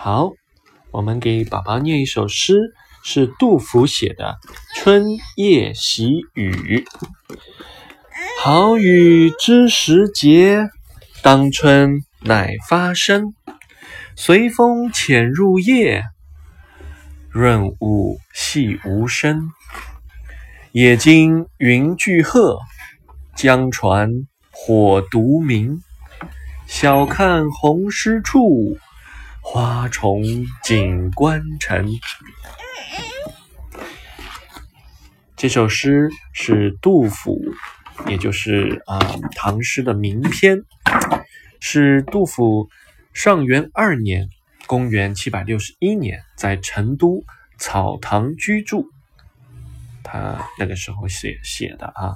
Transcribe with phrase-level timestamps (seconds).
[0.00, 0.30] 好，
[0.92, 2.54] 我们给宝宝念一首诗，
[3.02, 4.38] 是杜甫写的
[4.80, 6.86] 《春夜喜雨》。
[8.40, 10.68] 好雨知时节，
[11.20, 13.34] 当春乃发生。
[14.14, 16.04] 随风潜入夜，
[17.28, 19.50] 润物细无声。
[20.70, 22.40] 野径云俱黑，
[23.34, 24.08] 江船
[24.52, 25.80] 火独明。
[26.68, 28.78] 晓看红湿处。
[29.50, 30.22] 花重
[30.62, 31.88] 锦官城。
[35.36, 37.40] 这首诗是杜甫，
[38.06, 38.98] 也就是啊
[39.34, 40.58] 唐诗的名篇，
[41.60, 42.68] 是杜甫
[43.14, 44.28] 上元二年
[44.68, 47.24] （公元761年）在成都
[47.58, 48.90] 草堂居住。
[50.02, 52.14] 他那个时候写写的啊。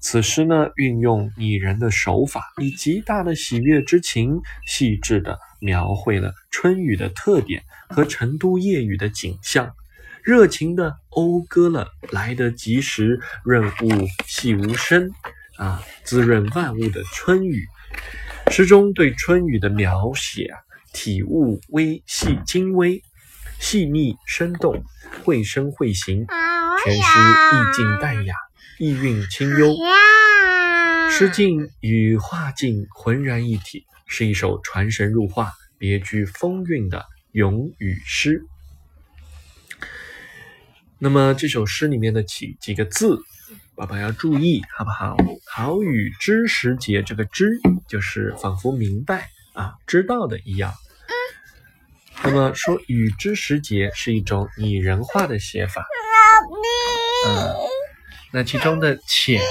[0.00, 9.72] 此诗呢，运用拟人的手法，以极大的喜悦之情，细致的描绘了春雨的特点和成都夜雨的景象，
[10.24, 15.08] 热情的讴歌了来得及时、润物细无声
[15.56, 17.64] 啊，滋润万物的春雨。
[18.50, 20.58] 诗中对春雨的描写啊，
[20.92, 23.00] 体物微细精微，
[23.60, 24.82] 细腻生动，
[25.22, 26.26] 绘声绘形，
[26.84, 28.34] 全诗意境淡雅。
[28.78, 29.76] 意蕴清幽，
[31.10, 38.42] 诗境与画境浑然一体，是一首传神入化、别具风韵的咏雨诗。
[40.98, 43.20] 那么这首诗里面的几几个字，
[43.76, 45.16] 爸爸要注意，好不好？
[45.46, 50.72] 好雨知时节，这个“知”就是仿佛明白啊，知道的一样。
[52.24, 55.86] 那么说“雨知时节”是一种拟人化的写法。
[57.26, 57.54] 嗯。
[58.32, 59.42] 那其中的“潜”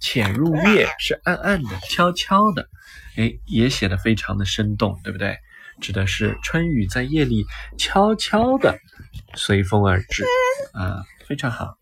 [0.00, 2.68] 潜入夜是暗暗的、悄悄的，
[3.16, 5.36] 哎，也写的非常的生动，对不对？
[5.80, 7.46] 指的是春雨在夜里
[7.78, 8.78] 悄悄的
[9.34, 10.24] 随风而至，
[10.72, 11.79] 啊，非常好。